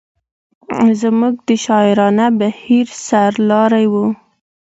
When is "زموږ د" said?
1.01-1.49